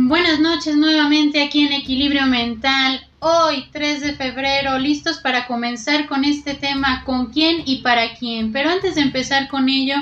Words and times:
Buenas 0.00 0.38
noches 0.38 0.76
nuevamente 0.76 1.42
aquí 1.42 1.66
en 1.66 1.72
Equilibrio 1.72 2.24
Mental. 2.26 3.04
Hoy, 3.18 3.64
3 3.72 4.00
de 4.00 4.12
febrero, 4.12 4.78
listos 4.78 5.18
para 5.18 5.48
comenzar 5.48 6.06
con 6.06 6.24
este 6.24 6.54
tema, 6.54 7.02
con 7.04 7.32
quién 7.32 7.62
y 7.66 7.82
para 7.82 8.14
quién. 8.14 8.52
Pero 8.52 8.70
antes 8.70 8.94
de 8.94 9.00
empezar 9.00 9.48
con 9.48 9.68
ello, 9.68 9.96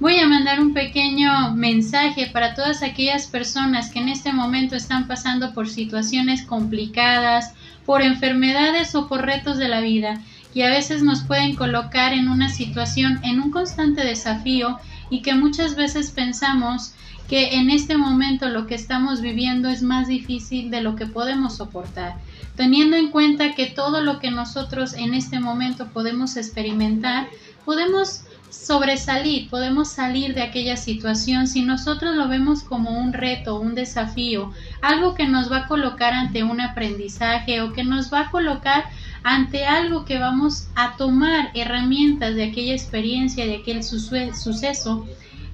voy 0.00 0.18
a 0.18 0.26
mandar 0.26 0.58
un 0.58 0.74
pequeño 0.74 1.54
mensaje 1.54 2.26
para 2.26 2.54
todas 2.54 2.82
aquellas 2.82 3.28
personas 3.28 3.88
que 3.90 4.00
en 4.00 4.08
este 4.08 4.32
momento 4.32 4.74
están 4.74 5.06
pasando 5.06 5.54
por 5.54 5.68
situaciones 5.68 6.42
complicadas, 6.42 7.54
por 7.86 8.02
enfermedades 8.02 8.96
o 8.96 9.06
por 9.06 9.24
retos 9.24 9.58
de 9.58 9.68
la 9.68 9.80
vida 9.80 10.20
y 10.56 10.62
a 10.62 10.70
veces 10.70 11.02
nos 11.02 11.22
pueden 11.22 11.54
colocar 11.54 12.14
en 12.14 12.28
una 12.28 12.48
situación, 12.48 13.20
en 13.22 13.40
un 13.40 13.50
constante 13.50 14.02
desafío 14.02 14.78
y 15.10 15.22
que 15.22 15.34
muchas 15.34 15.76
veces 15.76 16.10
pensamos 16.10 16.92
que 17.28 17.56
en 17.56 17.70
este 17.70 17.96
momento 17.96 18.48
lo 18.48 18.66
que 18.66 18.74
estamos 18.74 19.20
viviendo 19.20 19.68
es 19.68 19.82
más 19.82 20.06
difícil 20.06 20.70
de 20.70 20.80
lo 20.80 20.94
que 20.94 21.06
podemos 21.06 21.56
soportar, 21.56 22.16
teniendo 22.54 22.96
en 22.96 23.10
cuenta 23.10 23.54
que 23.54 23.66
todo 23.66 24.00
lo 24.00 24.20
que 24.20 24.30
nosotros 24.30 24.94
en 24.94 25.12
este 25.14 25.40
momento 25.40 25.88
podemos 25.88 26.36
experimentar, 26.36 27.26
podemos 27.64 28.22
sobresalir, 28.48 29.50
podemos 29.50 29.88
salir 29.88 30.34
de 30.34 30.42
aquella 30.42 30.76
situación. 30.76 31.46
Si 31.46 31.62
nosotros 31.62 32.14
lo 32.16 32.28
vemos 32.28 32.62
como 32.62 32.90
un 32.90 33.12
reto, 33.12 33.60
un 33.60 33.74
desafío, 33.74 34.52
algo 34.80 35.14
que 35.14 35.26
nos 35.26 35.50
va 35.50 35.58
a 35.58 35.66
colocar 35.66 36.14
ante 36.14 36.44
un 36.44 36.60
aprendizaje 36.60 37.60
o 37.60 37.72
que 37.72 37.84
nos 37.84 38.12
va 38.12 38.20
a 38.22 38.30
colocar 38.30 38.84
ante 39.28 39.66
algo 39.66 40.04
que 40.04 40.20
vamos 40.20 40.68
a 40.76 40.96
tomar 40.96 41.50
herramientas 41.54 42.36
de 42.36 42.44
aquella 42.44 42.74
experiencia, 42.74 43.44
de 43.44 43.56
aquel 43.56 43.82
suceso 43.82 45.04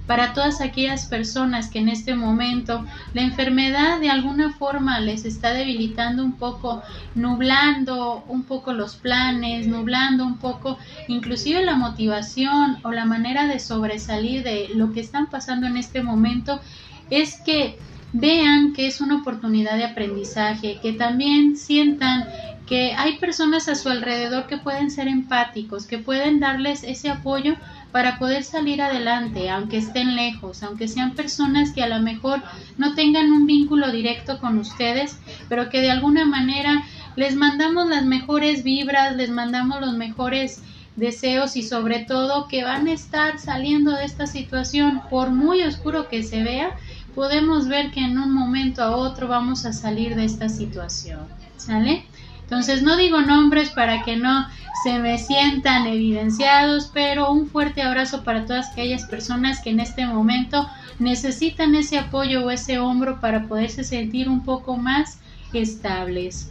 para 0.07 0.35
todas 0.35 0.61
aquellas 0.61 1.07
personas 1.07 1.71
que 1.71 1.79
en 1.79 1.89
este 1.89 2.15
momento 2.15 2.85
la 3.15 3.23
enfermedad 3.23 3.99
de 3.99 4.11
alguna 4.11 4.53
forma 4.53 5.01
les 5.01 5.25
está 5.25 5.55
debilitando 5.55 6.23
un 6.23 6.33
poco, 6.33 6.83
nublando 7.15 8.23
un 8.29 8.43
poco 8.43 8.75
los 8.75 8.97
planes, 8.97 9.67
nublando 9.67 10.27
un 10.27 10.37
poco 10.37 10.77
inclusive 11.09 11.65
la 11.65 11.75
motivación 11.75 12.77
o 12.83 12.93
la 12.93 13.07
manera 13.07 13.47
de 13.47 13.59
sobresalir 13.59 14.45
de 14.45 14.69
lo 14.75 14.93
que 14.93 15.01
están 15.01 15.31
pasando 15.31 15.67
en 15.67 15.79
este 15.79 16.03
momento, 16.03 16.61
es 17.09 17.41
que 17.41 17.79
vean 18.13 18.75
que 18.75 18.87
es 18.87 19.01
una 19.01 19.23
oportunidad 19.23 19.79
de 19.79 19.85
aprendizaje, 19.85 20.79
que 20.83 20.93
también 20.93 21.57
sientan 21.57 22.29
que 22.73 22.95
hay 22.95 23.19
personas 23.19 23.69
a 23.69 23.75
su 23.75 23.91
alrededor 23.91 24.47
que 24.47 24.57
pueden 24.57 24.91
ser 24.91 25.07
empáticos, 25.07 25.85
que 25.85 25.99
pueden 25.99 26.41
darles 26.41 26.85
ese 26.85 27.11
apoyo 27.11 27.55
para 27.91 28.19
poder 28.19 28.45
salir 28.45 28.81
adelante, 28.81 29.51
aunque 29.51 29.77
estén 29.77 30.17
lejos, 30.17 30.63
aunque 30.63 30.89
sean 30.89 31.11
personas 31.11 31.73
que 31.73 31.83
a 31.83 31.87
lo 31.87 32.01
mejor 32.01 32.43
no 32.79 32.95
tengan 32.95 33.31
un 33.31 33.45
vínculo 33.45 33.93
directo 33.93 34.39
con 34.41 34.57
ustedes, 34.57 35.19
pero 35.51 35.69
que 35.69 35.83
de 35.83 35.91
alguna 35.91 36.25
manera 36.25 36.83
les 37.15 37.37
mandamos 37.37 37.91
las 37.91 38.07
mejores 38.07 38.65
vibras, 38.65 39.17
les 39.17 39.29
mandamos 39.29 39.83
los 39.83 39.93
mejores 39.93 40.63
deseos 40.97 41.57
y 41.57 41.63
sobre 41.65 41.99
todo 41.99 42.49
que 42.49 42.65
van 42.65 42.87
a 42.87 42.95
estar 42.95 43.39
saliendo 43.39 43.91
de 43.91 44.07
esta 44.07 44.27
situación, 44.27 45.03
por 45.11 45.29
muy 45.29 45.61
oscuro 45.61 46.09
que 46.09 46.23
se 46.23 46.43
vea, 46.43 46.71
podemos 47.15 47.69
ver 47.69 47.91
que 47.91 48.01
en 48.01 48.17
un 48.17 48.33
momento 48.33 48.83
a 48.83 48.97
otro 48.97 49.29
vamos 49.29 49.67
a 49.67 49.75
salir 49.75 50.15
de 50.17 50.25
esta 50.25 50.49
situación, 50.49 51.21
¿sale? 51.59 52.07
Entonces 52.43 52.83
no 52.83 52.97
digo 52.97 53.21
nombres 53.21 53.71
para 53.71 54.03
que 54.03 54.17
no 54.17 54.47
se 54.83 54.99
me 54.99 55.19
sientan 55.19 55.87
evidenciados, 55.87 56.91
pero 56.93 57.31
un 57.31 57.49
fuerte 57.49 57.83
abrazo 57.83 58.25
para 58.25 58.47
todas 58.47 58.71
aquellas 58.71 59.05
personas 59.05 59.61
que 59.61 59.71
en 59.71 59.81
este 59.81 60.07
momento 60.07 60.69
necesitan 60.99 61.75
ese 61.75 61.99
apoyo 61.99 62.45
o 62.45 62.51
ese 62.51 62.79
hombro 62.79 63.21
para 63.21 63.47
poderse 63.47 63.85
sentir 63.85 64.29
un 64.29 64.45
poco 64.45 64.77
más 64.77 65.19
estables. 65.53 66.51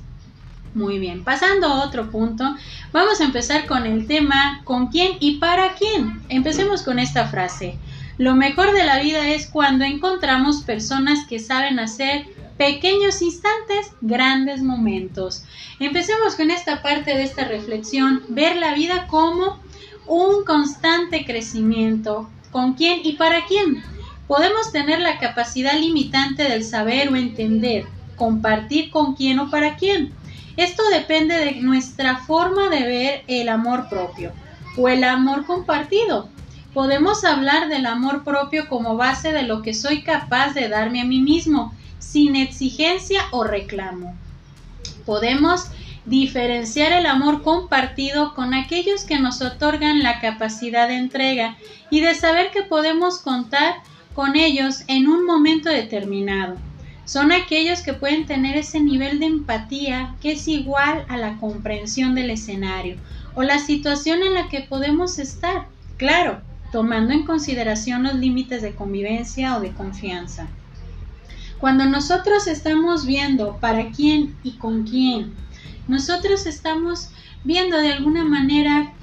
Muy 0.73 0.99
bien, 0.99 1.25
pasando 1.25 1.67
a 1.67 1.83
otro 1.83 2.09
punto, 2.11 2.55
vamos 2.93 3.19
a 3.19 3.25
empezar 3.25 3.65
con 3.67 3.85
el 3.85 4.07
tema 4.07 4.61
¿con 4.63 4.87
quién 4.87 5.17
y 5.19 5.37
para 5.37 5.73
quién? 5.73 6.21
Empecemos 6.29 6.83
con 6.83 6.97
esta 6.97 7.27
frase. 7.27 7.77
Lo 8.17 8.35
mejor 8.35 8.71
de 8.71 8.85
la 8.85 8.99
vida 8.99 9.27
es 9.27 9.47
cuando 9.47 9.83
encontramos 9.83 10.61
personas 10.61 11.25
que 11.27 11.39
saben 11.39 11.79
hacer 11.79 12.25
pequeños 12.61 13.23
instantes, 13.23 13.91
grandes 14.01 14.61
momentos. 14.61 15.43
Empecemos 15.79 16.35
con 16.35 16.51
esta 16.51 16.83
parte 16.83 17.17
de 17.17 17.23
esta 17.23 17.45
reflexión, 17.45 18.21
ver 18.27 18.55
la 18.55 18.75
vida 18.75 19.07
como 19.07 19.59
un 20.05 20.45
constante 20.45 21.25
crecimiento. 21.25 22.29
¿Con 22.51 22.75
quién 22.75 22.99
y 23.03 23.13
para 23.13 23.47
quién? 23.47 23.81
Podemos 24.27 24.71
tener 24.71 25.01
la 25.01 25.17
capacidad 25.17 25.73
limitante 25.73 26.43
del 26.43 26.63
saber 26.63 27.11
o 27.11 27.15
entender, 27.15 27.87
compartir 28.15 28.91
con 28.91 29.15
quién 29.15 29.39
o 29.39 29.49
para 29.49 29.75
quién. 29.75 30.13
Esto 30.55 30.83
depende 30.91 31.33
de 31.33 31.61
nuestra 31.61 32.17
forma 32.17 32.69
de 32.69 32.83
ver 32.83 33.23
el 33.25 33.49
amor 33.49 33.89
propio 33.89 34.33
o 34.77 34.87
el 34.87 35.03
amor 35.03 35.47
compartido. 35.47 36.29
Podemos 36.75 37.23
hablar 37.23 37.69
del 37.69 37.87
amor 37.87 38.23
propio 38.23 38.69
como 38.69 38.97
base 38.97 39.31
de 39.31 39.41
lo 39.41 39.63
que 39.63 39.73
soy 39.73 40.03
capaz 40.03 40.53
de 40.53 40.69
darme 40.69 41.01
a 41.01 41.05
mí 41.05 41.21
mismo 41.21 41.73
sin 42.01 42.35
exigencia 42.35 43.21
o 43.31 43.45
reclamo. 43.45 44.17
Podemos 45.05 45.67
diferenciar 46.05 46.91
el 46.91 47.05
amor 47.05 47.43
compartido 47.43 48.33
con 48.33 48.53
aquellos 48.53 49.03
que 49.03 49.19
nos 49.19 49.41
otorgan 49.41 50.03
la 50.03 50.19
capacidad 50.19 50.87
de 50.87 50.97
entrega 50.97 51.57
y 51.89 52.01
de 52.01 52.15
saber 52.15 52.51
que 52.51 52.63
podemos 52.63 53.19
contar 53.19 53.75
con 54.13 54.35
ellos 54.35 54.83
en 54.87 55.07
un 55.07 55.25
momento 55.25 55.69
determinado. 55.69 56.57
Son 57.05 57.31
aquellos 57.31 57.81
que 57.81 57.93
pueden 57.93 58.25
tener 58.25 58.57
ese 58.57 58.79
nivel 58.79 59.19
de 59.19 59.27
empatía 59.27 60.15
que 60.21 60.33
es 60.33 60.47
igual 60.47 61.05
a 61.07 61.17
la 61.17 61.37
comprensión 61.37 62.15
del 62.15 62.31
escenario 62.31 62.97
o 63.35 63.43
la 63.43 63.59
situación 63.59 64.23
en 64.23 64.33
la 64.33 64.49
que 64.49 64.61
podemos 64.61 65.19
estar, 65.19 65.67
claro, 65.97 66.41
tomando 66.71 67.13
en 67.13 67.25
consideración 67.25 68.03
los 68.03 68.15
límites 68.15 68.61
de 68.61 68.73
convivencia 68.73 69.57
o 69.57 69.59
de 69.59 69.71
confianza. 69.71 70.47
Cuando 71.61 71.85
nosotros 71.85 72.47
estamos 72.47 73.05
viendo 73.05 73.57
para 73.59 73.91
quién 73.91 74.35
y 74.41 74.57
con 74.57 74.83
quién, 74.83 75.35
nosotros 75.87 76.47
estamos 76.47 77.11
viendo 77.43 77.77
de 77.77 77.93
alguna 77.93 78.23
manera 78.23 78.95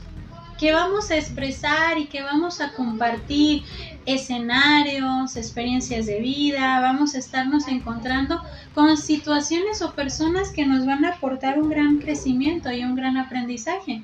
que 0.59 0.73
vamos 0.73 1.13
a 1.13 1.17
expresar 1.17 1.99
y 1.99 2.07
que 2.07 2.21
vamos 2.21 2.61
a 2.61 2.73
compartir 2.73 3.63
escenarios, 4.07 5.37
experiencias 5.37 6.07
de 6.07 6.19
vida, 6.19 6.81
vamos 6.81 7.15
a 7.15 7.19
estarnos 7.19 7.69
encontrando 7.69 8.43
con 8.75 8.97
situaciones 8.97 9.81
o 9.81 9.95
personas 9.95 10.51
que 10.51 10.67
nos 10.67 10.85
van 10.85 11.05
a 11.05 11.11
aportar 11.11 11.61
un 11.61 11.71
gran 11.71 11.99
crecimiento 11.99 12.73
y 12.73 12.83
un 12.83 12.97
gran 12.97 13.19
aprendizaje, 13.19 14.03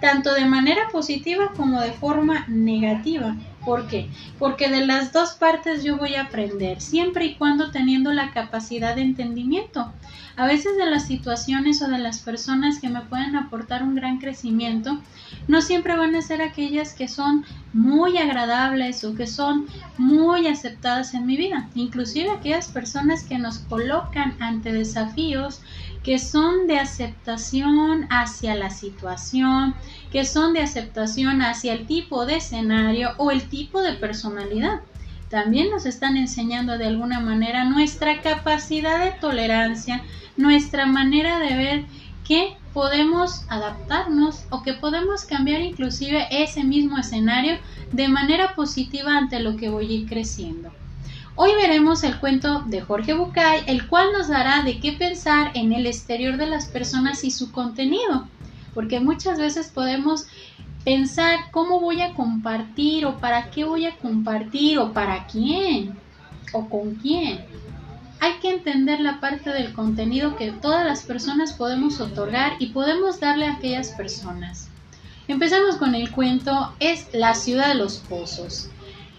tanto 0.00 0.32
de 0.32 0.46
manera 0.46 0.88
positiva 0.90 1.52
como 1.54 1.82
de 1.82 1.92
forma 1.92 2.46
negativa. 2.48 3.36
¿Por 3.64 3.88
qué? 3.88 4.08
Porque 4.38 4.68
de 4.68 4.86
las 4.86 5.12
dos 5.12 5.32
partes 5.32 5.84
yo 5.84 5.98
voy 5.98 6.14
a 6.14 6.22
aprender, 6.22 6.80
siempre 6.80 7.26
y 7.26 7.34
cuando 7.34 7.70
teniendo 7.70 8.12
la 8.12 8.32
capacidad 8.32 8.96
de 8.96 9.02
entendimiento. 9.02 9.92
A 10.36 10.46
veces 10.46 10.78
de 10.78 10.86
las 10.86 11.06
situaciones 11.06 11.82
o 11.82 11.88
de 11.88 11.98
las 11.98 12.20
personas 12.20 12.80
que 12.80 12.88
me 12.88 13.02
pueden 13.02 13.36
aportar 13.36 13.82
un 13.82 13.94
gran 13.94 14.18
crecimiento, 14.18 14.98
no 15.48 15.60
siempre 15.60 15.96
van 15.96 16.14
a 16.14 16.22
ser 16.22 16.40
aquellas 16.40 16.94
que 16.94 17.08
son 17.08 17.44
muy 17.74 18.16
agradables 18.16 19.04
o 19.04 19.14
que 19.14 19.26
son 19.26 19.66
muy 19.98 20.46
aceptadas 20.46 21.12
en 21.12 21.26
mi 21.26 21.36
vida. 21.36 21.68
Inclusive 21.74 22.30
aquellas 22.30 22.68
personas 22.68 23.24
que 23.24 23.38
nos 23.38 23.58
colocan 23.58 24.36
ante 24.40 24.72
desafíos 24.72 25.60
que 26.02 26.18
son 26.18 26.66
de 26.66 26.78
aceptación 26.78 28.06
hacia 28.10 28.54
la 28.54 28.70
situación, 28.70 29.74
que 30.10 30.24
son 30.24 30.54
de 30.54 30.60
aceptación 30.60 31.42
hacia 31.42 31.74
el 31.74 31.86
tipo 31.86 32.26
de 32.26 32.36
escenario 32.36 33.10
o 33.18 33.30
el 33.30 33.48
tipo 33.48 33.82
de 33.82 33.94
personalidad. 33.94 34.80
También 35.28 35.70
nos 35.70 35.86
están 35.86 36.16
enseñando 36.16 36.78
de 36.78 36.86
alguna 36.86 37.20
manera 37.20 37.64
nuestra 37.64 38.20
capacidad 38.20 39.04
de 39.04 39.12
tolerancia, 39.20 40.02
nuestra 40.36 40.86
manera 40.86 41.38
de 41.38 41.56
ver 41.56 41.84
que 42.26 42.56
podemos 42.72 43.44
adaptarnos 43.48 44.44
o 44.50 44.62
que 44.62 44.74
podemos 44.74 45.24
cambiar 45.24 45.60
inclusive 45.60 46.26
ese 46.30 46.64
mismo 46.64 46.98
escenario 46.98 47.58
de 47.92 48.08
manera 48.08 48.54
positiva 48.54 49.16
ante 49.16 49.40
lo 49.40 49.56
que 49.56 49.68
voy 49.68 49.86
a 49.86 49.92
ir 50.00 50.08
creciendo. 50.08 50.72
Hoy 51.42 51.54
veremos 51.54 52.04
el 52.04 52.20
cuento 52.20 52.64
de 52.66 52.82
Jorge 52.82 53.14
Bucay, 53.14 53.62
el 53.66 53.88
cual 53.88 54.12
nos 54.12 54.28
dará 54.28 54.62
de 54.62 54.78
qué 54.78 54.92
pensar 54.92 55.52
en 55.54 55.72
el 55.72 55.86
exterior 55.86 56.36
de 56.36 56.44
las 56.44 56.66
personas 56.66 57.24
y 57.24 57.30
su 57.30 57.50
contenido, 57.50 58.28
porque 58.74 59.00
muchas 59.00 59.38
veces 59.38 59.68
podemos 59.68 60.26
pensar 60.84 61.50
cómo 61.50 61.80
voy 61.80 62.02
a 62.02 62.12
compartir 62.12 63.06
o 63.06 63.16
para 63.20 63.50
qué 63.50 63.64
voy 63.64 63.86
a 63.86 63.96
compartir 63.96 64.78
o 64.78 64.92
para 64.92 65.26
quién 65.28 65.98
o 66.52 66.68
con 66.68 66.96
quién. 66.96 67.42
Hay 68.20 68.34
que 68.42 68.50
entender 68.50 69.00
la 69.00 69.18
parte 69.18 69.48
del 69.48 69.72
contenido 69.72 70.36
que 70.36 70.52
todas 70.52 70.84
las 70.84 71.04
personas 71.04 71.54
podemos 71.54 72.02
otorgar 72.02 72.56
y 72.58 72.66
podemos 72.66 73.18
darle 73.18 73.46
a 73.46 73.54
aquellas 73.54 73.92
personas. 73.92 74.68
Empezamos 75.26 75.76
con 75.76 75.94
el 75.94 76.10
cuento, 76.10 76.74
es 76.80 77.08
la 77.14 77.32
ciudad 77.32 77.68
de 77.68 77.76
los 77.76 77.96
pozos. 77.96 78.68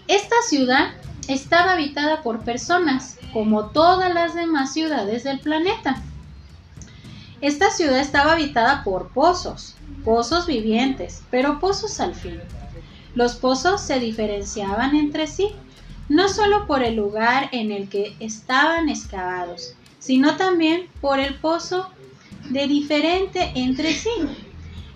Esta 0.06 0.36
ciudad 0.48 0.92
estaba 1.28 1.72
habitada 1.72 2.22
por 2.22 2.40
personas 2.40 3.18
como 3.32 3.66
todas 3.66 4.12
las 4.12 4.34
demás 4.34 4.72
ciudades 4.72 5.24
del 5.24 5.40
planeta. 5.40 6.02
Esta 7.40 7.70
ciudad 7.70 7.98
estaba 7.98 8.32
habitada 8.32 8.84
por 8.84 9.08
pozos, 9.08 9.74
pozos 10.04 10.46
vivientes, 10.46 11.22
pero 11.30 11.58
pozos 11.58 12.00
al 12.00 12.14
fin. 12.14 12.40
Los 13.14 13.34
pozos 13.34 13.80
se 13.80 13.98
diferenciaban 13.98 14.94
entre 14.94 15.26
sí, 15.26 15.48
no 16.08 16.28
solo 16.28 16.66
por 16.66 16.82
el 16.82 16.96
lugar 16.96 17.48
en 17.52 17.72
el 17.72 17.88
que 17.88 18.16
estaban 18.20 18.88
excavados, 18.88 19.74
sino 19.98 20.36
también 20.36 20.88
por 21.00 21.20
el 21.20 21.34
pozo 21.34 21.88
de 22.50 22.66
diferente 22.66 23.52
entre 23.54 23.92
sí, 23.92 24.10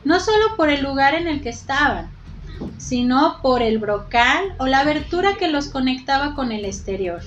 no 0.05 0.21
solo 0.21 0.57
por 0.57 0.71
el 0.71 0.83
lugar 0.83 1.15
en 1.15 1.27
el 1.27 1.41
que 1.41 1.51
estaban, 1.51 2.16
sino 2.79 3.41
por 3.43 3.63
el 3.63 3.79
brocal 3.79 4.55
o 4.59 4.67
la 4.67 4.81
abertura 4.81 5.37
que 5.39 5.49
los 5.49 5.69
conectaba 5.69 6.35
con 6.35 6.53
el 6.53 6.65
exterior. 6.65 7.23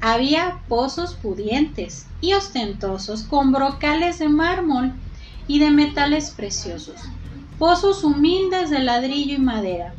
Había 0.00 0.60
pozos 0.68 1.14
pudientes 1.14 2.06
y 2.20 2.34
ostentosos 2.34 3.22
con 3.24 3.52
brocales 3.52 4.18
de 4.18 4.28
mármol 4.28 4.92
y 5.46 5.58
de 5.58 5.70
metales 5.70 6.30
preciosos, 6.30 7.00
pozos 7.58 8.04
humildes 8.04 8.70
de 8.70 8.80
ladrillo 8.80 9.34
y 9.34 9.38
madera, 9.38 9.94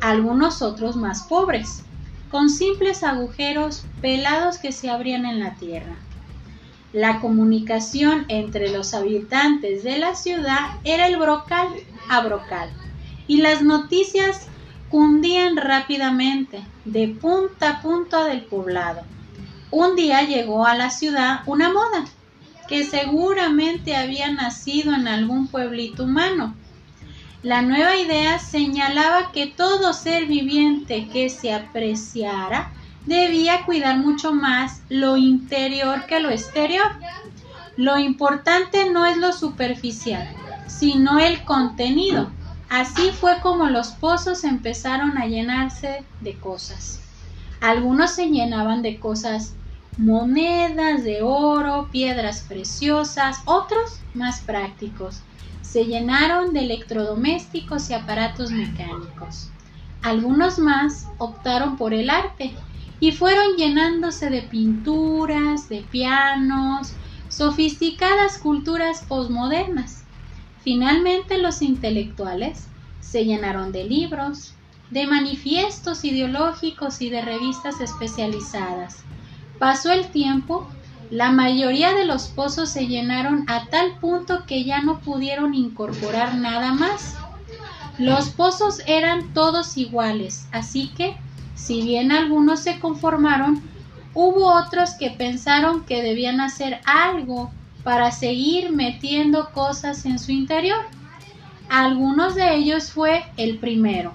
algunos 0.00 0.62
otros 0.62 0.96
más 0.96 1.24
pobres, 1.24 1.84
con 2.30 2.48
simples 2.48 3.02
agujeros 3.02 3.84
pelados 4.00 4.58
que 4.58 4.72
se 4.72 4.90
abrían 4.90 5.26
en 5.26 5.40
la 5.40 5.54
tierra. 5.56 5.96
La 6.92 7.20
comunicación 7.20 8.26
entre 8.28 8.70
los 8.70 8.94
habitantes 8.94 9.82
de 9.82 9.98
la 9.98 10.14
ciudad 10.14 10.78
era 10.84 11.06
el 11.06 11.16
brocal 11.16 11.68
a 12.08 12.20
brocal 12.20 12.81
y 13.26 13.38
las 13.38 13.62
noticias 13.62 14.46
cundían 14.90 15.56
rápidamente 15.56 16.62
de 16.84 17.08
punta 17.08 17.70
a 17.70 17.82
punta 17.82 18.24
del 18.24 18.42
poblado. 18.42 19.02
Un 19.70 19.96
día 19.96 20.22
llegó 20.22 20.66
a 20.66 20.76
la 20.76 20.90
ciudad 20.90 21.40
una 21.46 21.72
moda 21.72 22.04
que 22.68 22.84
seguramente 22.84 23.96
había 23.96 24.30
nacido 24.30 24.94
en 24.94 25.08
algún 25.08 25.48
pueblito 25.48 26.04
humano. 26.04 26.54
La 27.42 27.62
nueva 27.62 27.96
idea 27.96 28.38
señalaba 28.38 29.32
que 29.32 29.46
todo 29.46 29.92
ser 29.92 30.26
viviente 30.26 31.08
que 31.12 31.28
se 31.28 31.52
apreciara 31.52 32.72
debía 33.06 33.64
cuidar 33.64 33.98
mucho 33.98 34.32
más 34.32 34.82
lo 34.88 35.16
interior 35.16 36.06
que 36.06 36.20
lo 36.20 36.30
exterior. 36.30 36.90
Lo 37.76 37.98
importante 37.98 38.90
no 38.90 39.06
es 39.06 39.16
lo 39.16 39.32
superficial, 39.32 40.28
sino 40.68 41.18
el 41.18 41.44
contenido. 41.44 42.30
Así 42.72 43.10
fue 43.10 43.38
como 43.42 43.66
los 43.66 43.88
pozos 43.88 44.44
empezaron 44.44 45.18
a 45.18 45.26
llenarse 45.26 46.06
de 46.20 46.40
cosas. 46.40 47.02
Algunos 47.60 48.12
se 48.12 48.30
llenaban 48.30 48.80
de 48.80 48.98
cosas 48.98 49.56
monedas 49.98 51.04
de 51.04 51.20
oro, 51.20 51.90
piedras 51.92 52.46
preciosas, 52.48 53.42
otros 53.44 54.06
más 54.14 54.40
prácticos. 54.40 55.20
Se 55.60 55.84
llenaron 55.84 56.54
de 56.54 56.60
electrodomésticos 56.60 57.90
y 57.90 57.92
aparatos 57.92 58.52
mecánicos. 58.52 59.50
Algunos 60.00 60.58
más 60.58 61.04
optaron 61.18 61.76
por 61.76 61.92
el 61.92 62.08
arte 62.08 62.56
y 62.98 63.12
fueron 63.12 63.54
llenándose 63.58 64.30
de 64.30 64.44
pinturas, 64.44 65.68
de 65.68 65.82
pianos, 65.90 66.94
sofisticadas 67.28 68.38
culturas 68.38 69.04
posmodernas. 69.06 70.01
Finalmente 70.62 71.38
los 71.38 71.60
intelectuales 71.60 72.68
se 73.00 73.24
llenaron 73.24 73.72
de 73.72 73.84
libros, 73.84 74.54
de 74.90 75.06
manifiestos 75.06 76.04
ideológicos 76.04 77.00
y 77.02 77.10
de 77.10 77.22
revistas 77.22 77.80
especializadas. 77.80 79.02
Pasó 79.58 79.90
el 79.90 80.08
tiempo, 80.08 80.68
la 81.10 81.32
mayoría 81.32 81.92
de 81.94 82.04
los 82.04 82.28
pozos 82.28 82.70
se 82.70 82.86
llenaron 82.86 83.44
a 83.48 83.66
tal 83.66 83.98
punto 84.00 84.44
que 84.46 84.64
ya 84.64 84.82
no 84.82 85.00
pudieron 85.00 85.54
incorporar 85.54 86.36
nada 86.36 86.72
más. 86.72 87.16
Los 87.98 88.30
pozos 88.30 88.82
eran 88.86 89.32
todos 89.34 89.76
iguales, 89.76 90.46
así 90.52 90.88
que 90.96 91.16
si 91.54 91.82
bien 91.82 92.12
algunos 92.12 92.60
se 92.60 92.78
conformaron, 92.80 93.62
hubo 94.14 94.54
otros 94.54 94.90
que 94.98 95.10
pensaron 95.10 95.84
que 95.84 96.02
debían 96.02 96.40
hacer 96.40 96.80
algo 96.84 97.50
para 97.84 98.10
seguir 98.10 98.72
metiendo 98.72 99.50
cosas 99.50 100.04
en 100.04 100.18
su 100.18 100.32
interior. 100.32 100.84
Algunos 101.68 102.34
de 102.34 102.54
ellos 102.54 102.90
fue 102.90 103.24
el 103.36 103.58
primero. 103.58 104.12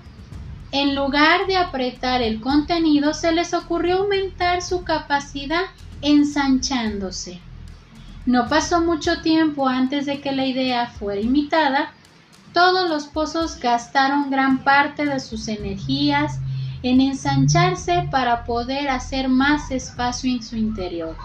En 0.72 0.96
lugar 0.96 1.48
de 1.48 1.58
apretar 1.58 2.22
el 2.22 2.42
contenido, 2.42 3.14
se 3.14 3.32
les 3.32 3.54
ocurrió 3.54 4.00
aumentar 4.00 4.62
su 4.62 4.84
capacidad 4.84 5.64
ensanchándose. 6.02 7.40
No 8.26 8.48
pasó 8.50 8.82
mucho 8.82 9.22
tiempo 9.22 9.68
antes 9.68 10.06
de 10.06 10.20
que 10.20 10.34
la 10.34 10.46
idea 10.46 10.88
fuera 10.88 11.22
imitada. 11.22 11.94
Todos 12.54 12.90
los 12.90 13.08
pozos 13.08 13.60
gastaron 13.60 14.30
gran 14.30 14.64
parte 14.64 15.06
de 15.06 15.20
sus 15.20 15.48
energías 15.48 16.40
en 16.84 17.00
ensancharse 17.00 18.08
para 18.12 18.44
poder 18.44 18.90
hacer 18.90 19.30
más 19.30 19.72
espacio 19.72 20.30
en 20.30 20.44
su 20.44 20.58
interior. 20.58 21.16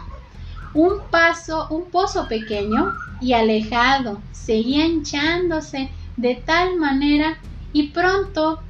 Un 0.74 1.10
paso, 1.10 1.68
un 1.70 1.90
pozo 1.90 2.28
pequeño 2.28 2.92
y 3.20 3.34
alejado 3.34 4.22
seguía 4.32 4.86
hinchándose 4.86 5.90
de 6.16 6.34
tal 6.36 6.76
manera 6.78 7.36
y 7.72 7.88
pronto 7.88 8.60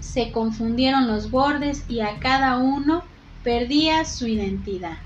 se 0.00 0.32
confundieron 0.32 1.06
los 1.06 1.30
bordes 1.30 1.84
y 1.88 2.00
a 2.00 2.18
cada 2.18 2.58
uno 2.58 3.04
perdía 3.42 4.04
su 4.04 4.26
identidad. 4.26 4.98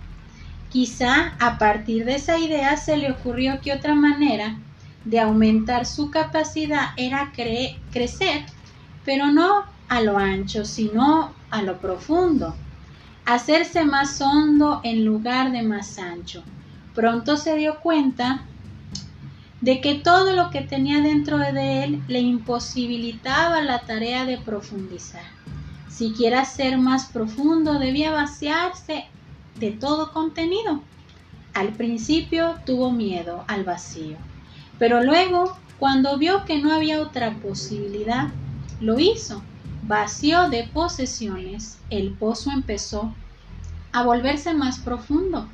Quizá 0.71 1.35
a 1.39 1.59
partir 1.59 2.05
de 2.05 2.17
esa 2.17 2.39
idea 2.39 2.77
se 2.77 2.97
le 2.97 3.13
ocurrió 3.13 3.61
que 3.61 3.73
otra 3.73 3.95
manera 3.95 4.59
de 5.05 5.21
aumentar 5.21 5.87
su 5.87 6.11
capacidad 6.11 6.91
era 6.97 7.33
crecer, 7.93 8.47
pero 9.05 9.27
no 9.27 9.65
a 9.89 10.01
lo 10.01 10.17
ancho, 10.19 10.65
sino 10.65 11.35
a 11.51 11.63
lo 11.63 11.79
profundo. 11.81 12.57
Hacerse 13.25 13.85
más 13.85 14.21
hondo 14.21 14.81
en 14.83 15.05
lugar 15.05 15.53
de 15.53 15.63
más 15.63 15.99
ancho. 15.99 16.43
Pronto 16.95 17.37
se 17.37 17.57
dio 17.57 17.81
cuenta 17.81 18.45
de 19.61 19.81
que 19.81 19.95
todo 19.95 20.33
lo 20.35 20.51
que 20.51 20.63
tenía 20.63 21.01
dentro 21.01 21.39
de 21.39 21.85
él 21.85 22.03
le 22.09 22.19
imposibilitaba 22.19 23.61
la 23.61 23.83
tarea 23.83 24.25
de 24.25 24.39
profundizar. 24.39 25.23
Si 25.89 26.13
quiera 26.13 26.45
ser 26.45 26.79
más 26.79 27.07
profundo, 27.07 27.79
debía 27.79 28.11
vaciarse 28.11 29.07
de 29.61 29.71
todo 29.71 30.13
contenido. 30.13 30.83
Al 31.55 31.69
principio 31.69 32.57
tuvo 32.67 32.91
miedo 32.91 33.45
al 33.47 33.63
vacío, 33.63 34.17
pero 34.81 35.05
luego, 35.05 35.57
cuando 35.79 36.19
vio 36.19 36.45
que 36.45 36.59
no 36.59 36.73
había 36.73 37.01
otra 37.01 37.35
posibilidad, 37.37 38.31
lo 38.81 38.99
hizo 38.99 39.43
vacío 39.83 40.49
de 40.49 40.65
posesiones, 40.73 41.79
el 41.91 42.13
pozo 42.13 42.51
empezó 42.51 43.13
a 43.93 44.05
volverse 44.05 44.55
más 44.55 44.79
profundo, 44.79 45.47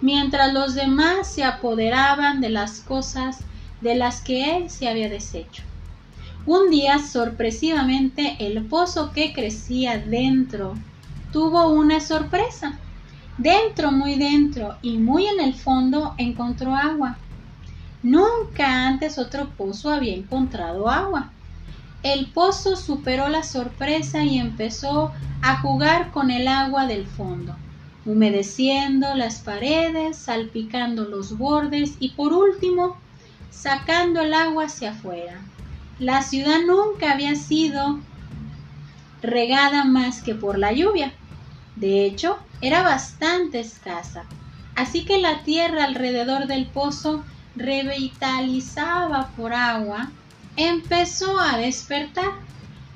mientras 0.00 0.52
los 0.52 0.74
demás 0.74 1.28
se 1.28 1.44
apoderaban 1.44 2.40
de 2.40 2.50
las 2.50 2.80
cosas 2.80 3.38
de 3.80 3.94
las 3.94 4.22
que 4.22 4.56
él 4.56 4.70
se 4.70 4.88
había 4.88 5.08
deshecho. 5.08 5.62
Un 6.46 6.70
día, 6.70 6.98
sorpresivamente, 7.00 8.36
el 8.38 8.64
pozo 8.66 9.12
que 9.12 9.32
crecía 9.32 9.98
dentro 9.98 10.74
tuvo 11.32 11.68
una 11.68 12.00
sorpresa. 12.00 12.78
Dentro, 13.36 13.92
muy 13.92 14.14
dentro 14.14 14.76
y 14.80 14.96
muy 14.96 15.26
en 15.26 15.40
el 15.40 15.54
fondo 15.54 16.14
encontró 16.16 16.74
agua. 16.74 17.18
Nunca 18.02 18.86
antes 18.86 19.18
otro 19.18 19.50
pozo 19.56 19.90
había 19.90 20.14
encontrado 20.14 20.88
agua. 20.88 21.32
El 22.06 22.26
pozo 22.26 22.76
superó 22.76 23.28
la 23.28 23.42
sorpresa 23.42 24.22
y 24.22 24.38
empezó 24.38 25.10
a 25.42 25.56
jugar 25.56 26.12
con 26.12 26.30
el 26.30 26.46
agua 26.46 26.86
del 26.86 27.04
fondo, 27.04 27.56
humedeciendo 28.04 29.16
las 29.16 29.40
paredes, 29.40 30.16
salpicando 30.16 31.06
los 31.06 31.36
bordes 31.36 31.96
y 31.98 32.10
por 32.10 32.32
último 32.32 32.96
sacando 33.50 34.20
el 34.20 34.34
agua 34.34 34.66
hacia 34.66 34.92
afuera. 34.92 35.40
La 35.98 36.22
ciudad 36.22 36.60
nunca 36.64 37.10
había 37.10 37.34
sido 37.34 37.98
regada 39.20 39.82
más 39.82 40.22
que 40.22 40.36
por 40.36 40.60
la 40.60 40.70
lluvia. 40.70 41.12
De 41.74 42.06
hecho, 42.06 42.38
era 42.60 42.82
bastante 42.82 43.58
escasa, 43.58 44.26
así 44.76 45.04
que 45.04 45.18
la 45.18 45.42
tierra 45.42 45.82
alrededor 45.82 46.46
del 46.46 46.66
pozo 46.66 47.24
revitalizaba 47.56 49.32
por 49.36 49.52
agua 49.52 50.12
empezó 50.56 51.38
a 51.38 51.58
despertar. 51.58 52.30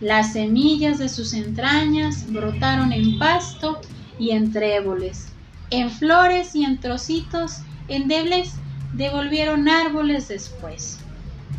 Las 0.00 0.32
semillas 0.32 0.98
de 0.98 1.08
sus 1.08 1.34
entrañas 1.34 2.30
brotaron 2.32 2.92
en 2.92 3.18
pasto 3.18 3.80
y 4.18 4.30
en 4.30 4.52
tréboles, 4.52 5.28
en 5.70 5.90
flores 5.90 6.54
y 6.54 6.64
en 6.64 6.80
trocitos 6.80 7.58
endebles 7.88 8.54
devolvieron 8.94 9.68
árboles 9.68 10.28
después. 10.28 10.98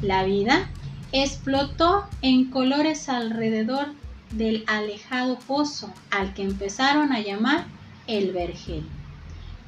La 0.02 0.24
vida 0.24 0.70
explotó 1.12 2.06
en 2.22 2.50
colores 2.50 3.10
alrededor 3.10 3.94
del 4.32 4.64
alejado 4.68 5.38
pozo 5.40 5.94
al 6.10 6.34
que 6.34 6.44
empezaron 6.44 7.12
a 7.12 7.20
llamar 7.20 7.66
el 8.08 8.32
vergel. 8.32 8.84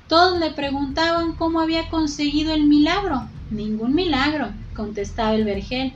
Todos 0.08 0.40
le 0.40 0.52
preguntaban 0.52 1.34
cómo 1.34 1.60
había 1.60 1.90
conseguido 1.90 2.54
el 2.54 2.66
milagro. 2.66 3.28
Ningún 3.50 3.94
milagro, 3.96 4.50
contestaba 4.76 5.34
el 5.36 5.44
vergel. 5.44 5.94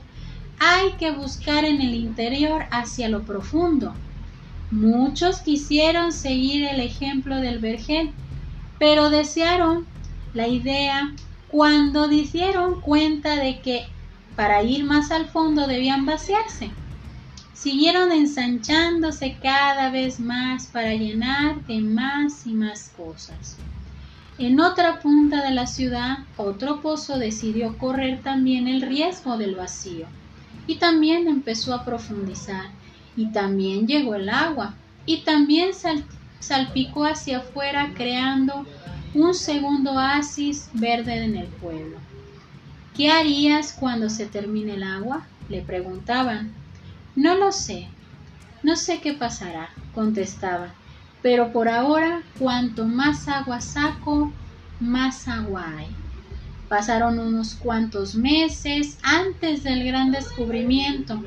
Hay 0.60 0.94
que 0.98 1.12
buscar 1.12 1.64
en 1.64 1.80
el 1.80 1.94
interior 1.94 2.64
hacia 2.72 3.08
lo 3.08 3.24
profundo. 3.24 3.94
Muchos 4.72 5.38
quisieron 5.38 6.10
seguir 6.10 6.66
el 6.66 6.80
ejemplo 6.80 7.36
del 7.36 7.60
vergel, 7.60 8.10
pero 8.76 9.08
desearon 9.08 9.86
la 10.34 10.48
idea 10.48 11.12
cuando 11.46 12.08
dieron 12.08 12.80
cuenta 12.80 13.36
de 13.36 13.60
que 13.62 13.86
para 14.34 14.64
ir 14.64 14.84
más 14.84 15.12
al 15.12 15.26
fondo 15.26 15.68
debían 15.68 16.04
vaciarse. 16.06 16.70
Siguieron 17.54 18.10
ensanchándose 18.10 19.38
cada 19.40 19.90
vez 19.90 20.18
más 20.18 20.66
para 20.66 20.92
llenar 20.94 21.64
de 21.66 21.80
más 21.80 22.46
y 22.46 22.54
más 22.54 22.88
cosas. 22.96 23.56
En 24.38 24.60
otra 24.60 25.00
punta 25.00 25.44
de 25.44 25.52
la 25.52 25.66
ciudad, 25.68 26.18
otro 26.36 26.80
pozo 26.80 27.16
decidió 27.16 27.78
correr 27.78 28.22
también 28.22 28.66
el 28.66 28.82
riesgo 28.82 29.36
del 29.38 29.54
vacío 29.54 30.08
y 30.68 30.76
también 30.76 31.26
empezó 31.26 31.74
a 31.74 31.84
profundizar 31.84 32.66
y 33.16 33.32
también 33.32 33.88
llegó 33.88 34.14
el 34.14 34.28
agua 34.28 34.76
y 35.06 35.24
también 35.24 35.70
salpicó 36.38 37.04
hacia 37.04 37.38
afuera 37.38 37.92
creando 37.96 38.66
un 39.14 39.34
segundo 39.34 39.94
oasis 39.94 40.68
verde 40.74 41.24
en 41.24 41.36
el 41.36 41.46
pueblo. 41.46 41.98
¿Qué 42.94 43.10
harías 43.10 43.72
cuando 43.72 44.10
se 44.10 44.26
termine 44.26 44.74
el 44.74 44.82
agua? 44.82 45.26
le 45.48 45.62
preguntaban. 45.62 46.52
No 47.16 47.34
lo 47.34 47.50
sé, 47.50 47.88
no 48.62 48.76
sé 48.76 49.00
qué 49.00 49.14
pasará, 49.14 49.70
contestaba, 49.94 50.74
pero 51.22 51.50
por 51.50 51.70
ahora 51.70 52.22
cuanto 52.38 52.84
más 52.84 53.26
agua 53.26 53.62
saco, 53.62 54.30
más 54.78 55.26
agua 55.28 55.64
hay. 55.78 56.07
Pasaron 56.68 57.18
unos 57.18 57.54
cuantos 57.54 58.14
meses 58.14 58.98
antes 59.02 59.62
del 59.62 59.84
gran 59.84 60.12
descubrimiento. 60.12 61.22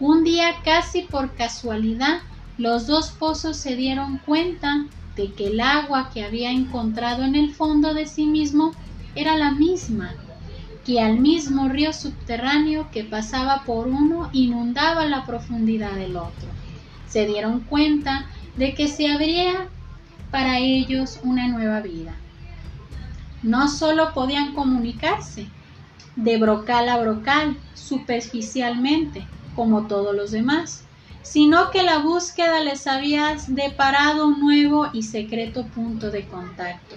Un 0.00 0.24
día 0.24 0.56
casi 0.64 1.02
por 1.02 1.34
casualidad, 1.34 2.20
los 2.58 2.86
dos 2.86 3.10
pozos 3.10 3.56
se 3.56 3.76
dieron 3.76 4.18
cuenta 4.18 4.86
de 5.16 5.32
que 5.32 5.48
el 5.48 5.60
agua 5.60 6.10
que 6.12 6.24
había 6.24 6.50
encontrado 6.50 7.24
en 7.24 7.34
el 7.34 7.54
fondo 7.54 7.94
de 7.94 8.06
sí 8.06 8.26
mismo 8.26 8.72
era 9.14 9.36
la 9.36 9.52
misma 9.52 10.14
que 10.84 11.00
al 11.00 11.18
mismo 11.18 11.68
río 11.68 11.92
subterráneo 11.92 12.90
que 12.90 13.04
pasaba 13.04 13.62
por 13.64 13.86
uno 13.86 14.28
inundaba 14.32 15.06
la 15.06 15.24
profundidad 15.24 15.92
del 15.92 16.16
otro. 16.16 16.48
Se 17.08 17.26
dieron 17.26 17.60
cuenta 17.60 18.26
de 18.56 18.74
que 18.74 18.88
se 18.88 19.08
abría 19.08 19.68
para 20.30 20.58
ellos 20.58 21.20
una 21.22 21.46
nueva 21.48 21.80
vida. 21.80 22.14
No 23.42 23.68
solo 23.68 24.12
podían 24.14 24.54
comunicarse 24.54 25.52
de 26.16 26.38
brocal 26.38 26.88
a 26.88 26.98
brocal, 26.98 27.58
superficialmente, 27.74 29.28
como 29.52 29.86
todos 29.86 30.14
los 30.14 30.30
demás, 30.30 30.88
sino 31.22 31.70
que 31.70 31.82
la 31.82 31.98
búsqueda 31.98 32.60
les 32.60 32.86
había 32.86 33.36
deparado 33.48 34.28
un 34.28 34.40
nuevo 34.40 34.88
y 34.92 35.02
secreto 35.02 35.70
punto 35.70 36.10
de 36.10 36.26
contacto 36.28 36.96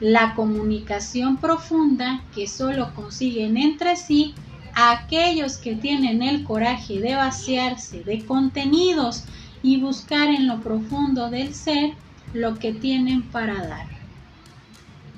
la 0.00 0.34
comunicación 0.34 1.40
profunda 1.40 2.28
que 2.32 2.46
solo 2.46 2.94
consiguen 2.94 3.56
entre 3.56 3.96
sí 3.96 4.36
aquellos 4.72 5.58
que 5.58 5.74
tienen 5.76 6.22
el 6.22 6.44
coraje 6.44 7.00
de 7.00 7.16
vaciarse 7.16 8.04
de 8.04 8.24
contenidos 8.24 9.26
y 9.60 9.80
buscar 9.80 10.28
en 10.28 10.46
lo 10.46 10.62
profundo 10.62 11.30
del 11.30 11.54
ser 11.54 11.98
lo 12.32 12.58
que 12.60 12.72
tienen 12.74 13.30
para 13.30 13.66
dar. 13.66 13.97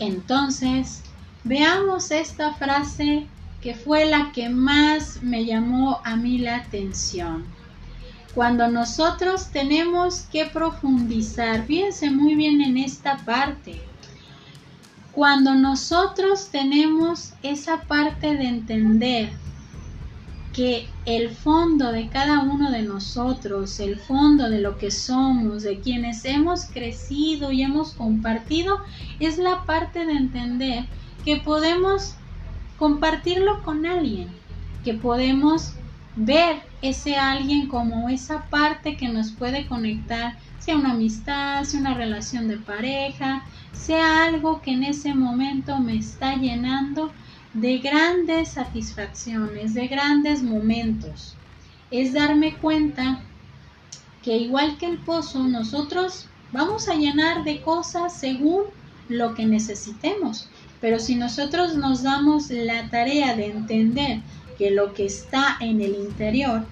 Entonces, 0.00 1.02
veamos 1.44 2.10
esta 2.10 2.54
frase 2.54 3.26
que 3.60 3.74
fue 3.74 4.06
la 4.06 4.32
que 4.32 4.48
más 4.48 5.22
me 5.22 5.44
llamó 5.44 6.00
a 6.04 6.16
mí 6.16 6.38
la 6.38 6.56
atención. 6.56 7.44
Cuando 8.34 8.68
nosotros 8.68 9.50
tenemos 9.50 10.22
que 10.32 10.46
profundizar, 10.46 11.66
fíjense 11.66 12.10
muy 12.10 12.34
bien 12.34 12.62
en 12.62 12.78
esta 12.78 13.18
parte, 13.18 13.82
cuando 15.12 15.54
nosotros 15.54 16.48
tenemos 16.50 17.34
esa 17.42 17.82
parte 17.82 18.36
de 18.36 18.48
entender 18.48 19.32
que 20.52 20.88
el 21.06 21.30
fondo 21.30 21.92
de 21.92 22.08
cada 22.08 22.40
uno 22.40 22.70
de 22.70 22.82
nosotros, 22.82 23.78
el 23.78 23.96
fondo 23.96 24.50
de 24.50 24.60
lo 24.60 24.78
que 24.78 24.90
somos, 24.90 25.62
de 25.62 25.80
quienes 25.80 26.24
hemos 26.24 26.64
crecido 26.64 27.52
y 27.52 27.62
hemos 27.62 27.92
compartido, 27.92 28.80
es 29.20 29.38
la 29.38 29.64
parte 29.64 30.04
de 30.06 30.12
entender 30.12 30.86
que 31.24 31.36
podemos 31.36 32.14
compartirlo 32.78 33.62
con 33.62 33.86
alguien, 33.86 34.28
que 34.84 34.94
podemos 34.94 35.74
ver 36.16 36.62
ese 36.82 37.16
alguien 37.16 37.68
como 37.68 38.08
esa 38.08 38.46
parte 38.46 38.96
que 38.96 39.08
nos 39.08 39.30
puede 39.30 39.66
conectar, 39.66 40.36
sea 40.58 40.76
una 40.76 40.92
amistad, 40.92 41.62
sea 41.64 41.80
una 41.80 41.94
relación 41.94 42.48
de 42.48 42.56
pareja, 42.56 43.44
sea 43.72 44.24
algo 44.24 44.60
que 44.60 44.72
en 44.72 44.84
ese 44.84 45.14
momento 45.14 45.78
me 45.78 45.96
está 45.96 46.36
llenando 46.36 47.12
de 47.54 47.78
grandes 47.78 48.50
satisfacciones, 48.50 49.74
de 49.74 49.88
grandes 49.88 50.42
momentos. 50.42 51.34
Es 51.90 52.12
darme 52.12 52.56
cuenta 52.56 53.20
que 54.22 54.36
igual 54.36 54.78
que 54.78 54.86
el 54.86 54.98
pozo, 54.98 55.44
nosotros 55.44 56.26
vamos 56.52 56.88
a 56.88 56.94
llenar 56.94 57.44
de 57.44 57.60
cosas 57.62 58.16
según 58.16 58.64
lo 59.08 59.34
que 59.34 59.46
necesitemos. 59.46 60.48
Pero 60.80 60.98
si 60.98 61.16
nosotros 61.16 61.74
nos 61.74 62.02
damos 62.02 62.50
la 62.50 62.88
tarea 62.88 63.34
de 63.34 63.46
entender 63.46 64.20
que 64.56 64.70
lo 64.70 64.94
que 64.94 65.06
está 65.06 65.56
en 65.60 65.80
el 65.80 65.94
interior 65.94 66.64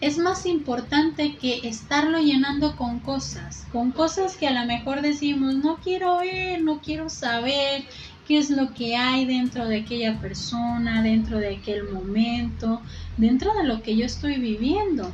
es 0.00 0.18
más 0.18 0.44
importante 0.44 1.36
que 1.36 1.66
estarlo 1.66 2.18
llenando 2.18 2.76
con 2.76 2.98
cosas, 2.98 3.66
con 3.72 3.90
cosas 3.90 4.36
que 4.36 4.46
a 4.46 4.50
lo 4.50 4.66
mejor 4.66 5.00
decimos, 5.00 5.54
no 5.54 5.76
quiero 5.76 6.18
ver, 6.18 6.62
no 6.62 6.80
quiero 6.80 7.08
saber 7.08 7.84
qué 8.26 8.38
es 8.38 8.50
lo 8.50 8.72
que 8.72 8.96
hay 8.96 9.24
dentro 9.26 9.66
de 9.66 9.80
aquella 9.80 10.18
persona, 10.20 11.02
dentro 11.02 11.38
de 11.38 11.56
aquel 11.56 11.90
momento, 11.90 12.80
dentro 13.16 13.52
de 13.54 13.64
lo 13.64 13.82
que 13.82 13.96
yo 13.96 14.06
estoy 14.06 14.36
viviendo. 14.36 15.12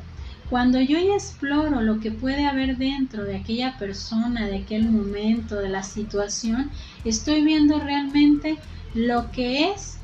Cuando 0.49 0.81
yo 0.81 0.99
ya 0.99 1.14
exploro 1.14 1.81
lo 1.81 2.00
que 2.00 2.11
puede 2.11 2.47
haber 2.47 2.76
dentro 2.76 3.25
de 3.25 3.37
aquella 3.37 3.79
persona, 3.79 4.47
de 4.47 4.59
aquel 4.59 4.90
momento, 4.90 5.57
de 5.57 5.69
la 5.69 5.85
situación, 5.85 6.71
estoy 7.05 7.43
viendo 7.43 7.79
realmente 7.79 8.57
lo 8.95 9.31
que 9.31 9.71
es 9.71 9.99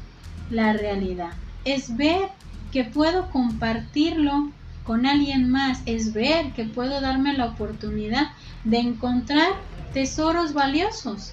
la 0.50 0.72
realidad. 0.72 1.32
Es 1.64 1.96
ver 1.96 2.28
que 2.72 2.84
puedo 2.84 3.28
compartirlo 3.30 4.50
con 4.84 5.04
alguien 5.04 5.50
más, 5.50 5.80
es 5.84 6.12
ver 6.12 6.52
que 6.52 6.64
puedo 6.64 7.00
darme 7.00 7.32
la 7.32 7.46
oportunidad 7.46 8.28
de 8.62 8.78
encontrar 8.78 9.48
tesoros 9.92 10.52
valiosos. 10.52 11.32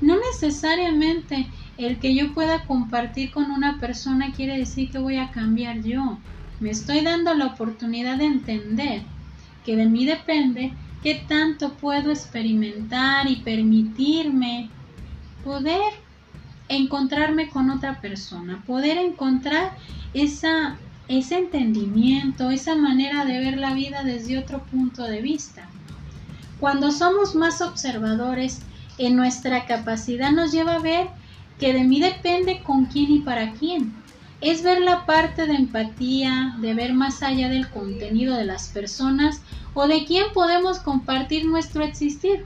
No 0.00 0.16
necesariamente 0.16 1.48
el 1.76 1.98
que 1.98 2.14
yo 2.14 2.34
pueda 2.34 2.64
compartir 2.66 3.30
con 3.30 3.50
una 3.50 3.78
persona 3.80 4.32
quiere 4.32 4.58
decir 4.58 4.90
que 4.90 4.98
voy 4.98 5.16
a 5.16 5.30
cambiar 5.30 5.82
yo. 5.82 6.18
Me 6.60 6.70
estoy 6.70 7.02
dando 7.02 7.34
la 7.34 7.46
oportunidad 7.46 8.18
de 8.18 8.26
entender 8.26 9.02
que 9.64 9.76
de 9.76 9.86
mí 9.86 10.06
depende 10.06 10.72
qué 11.02 11.24
tanto 11.28 11.74
puedo 11.74 12.10
experimentar 12.10 13.28
y 13.30 13.36
permitirme 13.36 14.70
poder 15.44 15.92
encontrarme 16.68 17.48
con 17.48 17.70
otra 17.70 18.00
persona, 18.00 18.62
poder 18.66 18.98
encontrar 18.98 19.76
esa 20.12 20.78
ese 21.08 21.38
entendimiento, 21.38 22.50
esa 22.50 22.76
manera 22.76 23.24
de 23.24 23.38
ver 23.38 23.56
la 23.56 23.72
vida 23.72 24.04
desde 24.04 24.38
otro 24.38 24.66
punto 24.66 25.04
de 25.04 25.22
vista. 25.22 25.66
Cuando 26.60 26.92
somos 26.92 27.34
más 27.34 27.62
observadores, 27.62 28.60
en 28.98 29.16
nuestra 29.16 29.64
capacidad 29.66 30.32
nos 30.32 30.52
lleva 30.52 30.74
a 30.74 30.80
ver 30.80 31.08
que 31.58 31.72
de 31.72 31.84
mí 31.84 32.00
depende 32.00 32.62
con 32.62 32.86
quién 32.86 33.10
y 33.10 33.18
para 33.20 33.52
quién. 33.52 33.94
Es 34.40 34.62
ver 34.62 34.80
la 34.80 35.06
parte 35.06 35.46
de 35.46 35.54
empatía, 35.54 36.56
de 36.60 36.74
ver 36.74 36.94
más 36.94 37.22
allá 37.22 37.48
del 37.48 37.68
contenido 37.70 38.36
de 38.36 38.44
las 38.44 38.68
personas 38.68 39.40
o 39.74 39.88
de 39.88 40.04
quién 40.04 40.26
podemos 40.32 40.78
compartir 40.78 41.44
nuestro 41.44 41.82
existir. 41.82 42.44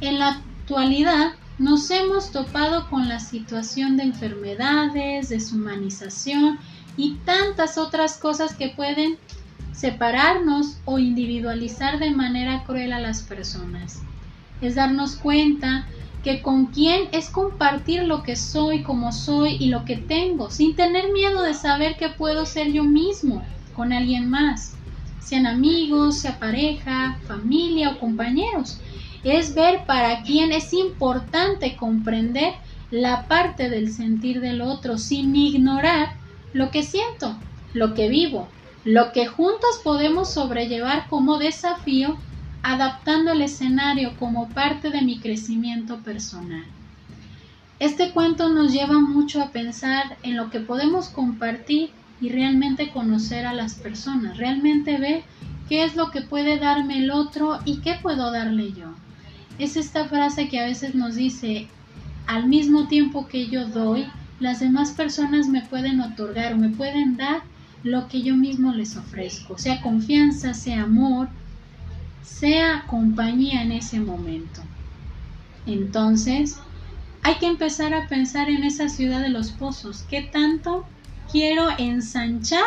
En 0.00 0.18
la 0.18 0.28
actualidad 0.28 1.32
nos 1.58 1.90
hemos 1.90 2.32
topado 2.32 2.88
con 2.88 3.08
la 3.08 3.20
situación 3.20 3.96
de 3.96 4.04
enfermedades, 4.04 5.28
deshumanización 5.28 6.58
y 6.96 7.14
tantas 7.24 7.78
otras 7.78 8.16
cosas 8.16 8.54
que 8.54 8.70
pueden 8.70 9.18
separarnos 9.72 10.78
o 10.86 10.98
individualizar 10.98 11.98
de 11.98 12.10
manera 12.10 12.64
cruel 12.64 12.92
a 12.92 13.00
las 13.00 13.22
personas. 13.22 14.00
Es 14.60 14.74
darnos 14.74 15.16
cuenta 15.16 15.88
que 16.22 16.42
con 16.42 16.66
quién 16.72 17.08
es 17.12 17.30
compartir 17.30 18.02
lo 18.02 18.22
que 18.22 18.36
soy, 18.36 18.82
como 18.82 19.12
soy 19.12 19.56
y 19.60 19.68
lo 19.68 19.84
que 19.84 19.96
tengo, 19.96 20.50
sin 20.50 20.74
tener 20.74 21.12
miedo 21.12 21.42
de 21.42 21.54
saber 21.54 21.96
que 21.96 22.08
puedo 22.08 22.46
ser 22.46 22.72
yo 22.72 22.82
mismo 22.84 23.46
con 23.72 23.92
alguien 23.92 24.28
más, 24.28 24.80
sean 25.18 25.46
amigos, 25.46 26.20
sea 26.20 26.38
pareja, 26.38 27.22
familia 27.26 27.90
o 27.90 27.98
compañeros. 27.98 28.80
es 29.22 29.54
ver 29.54 29.84
para 29.86 30.22
quién 30.22 30.52
es 30.52 30.72
importante 30.72 31.76
comprender 31.76 32.54
la 32.90 33.26
parte 33.28 33.68
del 33.68 33.92
sentir 33.92 34.40
del 34.40 34.62
otro 34.62 34.98
sin 34.98 35.34
ignorar 35.36 36.08
lo 36.52 36.70
que 36.70 36.82
siento, 36.82 37.44
lo 37.72 37.94
que 37.94 38.08
vivo, 38.08 38.56
lo 38.84 39.12
que 39.12 39.26
juntos 39.26 39.80
podemos 39.84 40.32
sobrellevar 40.32 41.08
como 41.08 41.38
desafío, 41.38 42.24
adaptando 42.66 43.30
el 43.30 43.42
escenario 43.42 44.16
como 44.18 44.48
parte 44.48 44.90
de 44.90 45.02
mi 45.02 45.20
crecimiento 45.20 45.98
personal. 45.98 46.64
Este 47.78 48.10
cuento 48.10 48.48
nos 48.48 48.72
lleva 48.72 48.98
mucho 48.98 49.40
a 49.40 49.52
pensar 49.52 50.16
en 50.24 50.36
lo 50.36 50.50
que 50.50 50.58
podemos 50.58 51.08
compartir 51.08 51.90
y 52.20 52.28
realmente 52.30 52.90
conocer 52.90 53.46
a 53.46 53.52
las 53.52 53.76
personas, 53.76 54.38
realmente 54.38 54.98
ver 54.98 55.22
qué 55.68 55.84
es 55.84 55.94
lo 55.94 56.10
que 56.10 56.22
puede 56.22 56.58
darme 56.58 56.98
el 56.98 57.12
otro 57.12 57.60
y 57.64 57.76
qué 57.82 58.00
puedo 58.02 58.32
darle 58.32 58.72
yo. 58.72 58.88
Es 59.60 59.76
esta 59.76 60.06
frase 60.06 60.48
que 60.48 60.58
a 60.58 60.66
veces 60.66 60.96
nos 60.96 61.14
dice, 61.14 61.68
al 62.26 62.48
mismo 62.48 62.88
tiempo 62.88 63.28
que 63.28 63.46
yo 63.46 63.68
doy, 63.68 64.08
las 64.40 64.58
demás 64.58 64.90
personas 64.90 65.46
me 65.46 65.62
pueden 65.62 66.00
otorgar 66.00 66.54
o 66.54 66.56
me 66.56 66.70
pueden 66.70 67.16
dar 67.16 67.42
lo 67.84 68.08
que 68.08 68.22
yo 68.22 68.34
mismo 68.34 68.72
les 68.72 68.96
ofrezco, 68.96 69.56
sea 69.56 69.80
confianza, 69.82 70.52
sea 70.52 70.82
amor, 70.82 71.28
sea 72.26 72.84
compañía 72.88 73.62
en 73.62 73.72
ese 73.72 74.00
momento. 74.00 74.60
Entonces, 75.64 76.58
hay 77.22 77.36
que 77.36 77.46
empezar 77.46 77.94
a 77.94 78.08
pensar 78.08 78.50
en 78.50 78.64
esa 78.64 78.88
ciudad 78.88 79.20
de 79.20 79.30
los 79.30 79.52
pozos. 79.52 80.04
¿Qué 80.10 80.22
tanto 80.22 80.84
quiero 81.30 81.68
ensanchar 81.78 82.64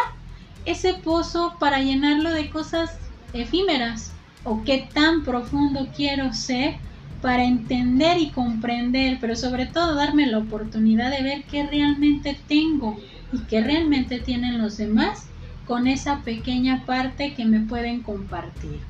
ese 0.66 0.96
pozo 0.96 1.56
para 1.60 1.82
llenarlo 1.82 2.32
de 2.32 2.50
cosas 2.50 2.98
efímeras? 3.34 4.12
¿O 4.44 4.64
qué 4.64 4.90
tan 4.94 5.24
profundo 5.24 5.90
quiero 5.96 6.34
ser 6.34 6.78
para 7.22 7.44
entender 7.44 8.18
y 8.18 8.30
comprender, 8.30 9.18
pero 9.20 9.36
sobre 9.36 9.66
todo 9.66 9.96
darme 9.96 10.26
la 10.26 10.38
oportunidad 10.38 11.12
de 11.12 11.22
ver 11.22 11.44
qué 11.44 11.68
realmente 11.68 12.40
tengo 12.48 12.98
y 13.34 13.40
qué 13.40 13.62
realmente 13.62 14.20
tienen 14.20 14.58
los 14.58 14.78
demás 14.78 15.26
con 15.66 15.88
esa 15.88 16.22
pequeña 16.24 16.86
parte 16.86 17.34
que 17.34 17.46
me 17.46 17.60
pueden 17.60 18.02
compartir. 18.02 18.89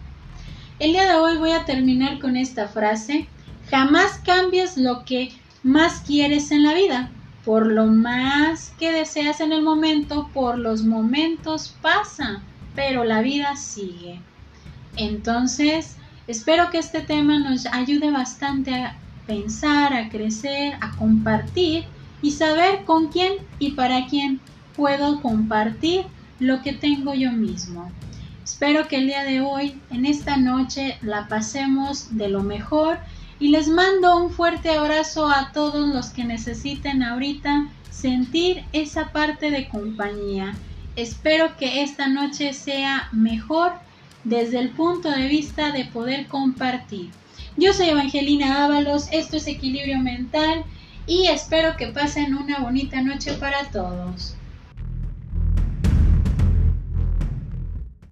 El 0.79 0.93
día 0.93 1.05
de 1.05 1.17
hoy 1.17 1.37
voy 1.37 1.51
a 1.51 1.65
terminar 1.65 2.19
con 2.19 2.35
esta 2.37 2.67
frase, 2.67 3.27
jamás 3.69 4.19
cambies 4.19 4.77
lo 4.77 5.05
que 5.05 5.31
más 5.61 6.01
quieres 6.01 6.51
en 6.51 6.63
la 6.63 6.73
vida, 6.73 7.11
por 7.45 7.67
lo 7.67 7.85
más 7.85 8.73
que 8.79 8.91
deseas 8.91 9.41
en 9.41 9.51
el 9.51 9.61
momento, 9.61 10.29
por 10.33 10.57
los 10.57 10.83
momentos 10.83 11.75
pasa, 11.81 12.41
pero 12.75 13.03
la 13.03 13.21
vida 13.21 13.55
sigue. 13.55 14.21
Entonces, 14.95 15.97
Espero 16.29 16.69
que 16.69 16.77
este 16.77 17.01
tema 17.01 17.39
nos 17.39 17.65
ayude 17.65 18.11
bastante 18.11 18.71
a 18.71 18.95
pensar, 19.25 19.95
a 19.95 20.09
crecer, 20.09 20.75
a 20.79 20.95
compartir 20.95 21.85
y 22.21 22.29
saber 22.29 22.85
con 22.85 23.07
quién 23.07 23.33
y 23.57 23.71
para 23.71 24.05
quién 24.05 24.39
puedo 24.75 25.23
compartir 25.23 26.03
lo 26.39 26.61
que 26.61 26.73
tengo 26.73 27.15
yo 27.15 27.31
mismo. 27.31 27.91
Espero 28.51 28.87
que 28.87 28.95
el 28.95 29.05
día 29.05 29.23
de 29.25 29.41
hoy, 29.41 29.79
en 29.91 30.07
esta 30.07 30.35
noche, 30.35 30.97
la 31.03 31.27
pasemos 31.27 32.17
de 32.17 32.29
lo 32.29 32.41
mejor 32.41 32.97
y 33.39 33.49
les 33.49 33.67
mando 33.67 34.17
un 34.17 34.31
fuerte 34.31 34.71
abrazo 34.71 35.29
a 35.29 35.51
todos 35.53 35.87
los 35.87 36.09
que 36.09 36.25
necesiten 36.25 37.03
ahorita 37.03 37.69
sentir 37.91 38.65
esa 38.73 39.11
parte 39.11 39.51
de 39.51 39.69
compañía. 39.69 40.55
Espero 40.95 41.57
que 41.57 41.83
esta 41.83 42.07
noche 42.07 42.53
sea 42.53 43.07
mejor 43.11 43.73
desde 44.23 44.57
el 44.57 44.69
punto 44.69 45.11
de 45.11 45.27
vista 45.27 45.71
de 45.71 45.85
poder 45.85 46.25
compartir. 46.25 47.11
Yo 47.55 47.71
soy 47.71 47.89
Evangelina 47.89 48.65
Ábalos, 48.65 49.09
esto 49.11 49.37
es 49.37 49.45
Equilibrio 49.45 49.99
Mental 49.99 50.65
y 51.05 51.27
espero 51.27 51.77
que 51.77 51.89
pasen 51.89 52.33
una 52.33 52.57
bonita 52.57 52.99
noche 53.03 53.33
para 53.33 53.69
todos. 53.69 54.35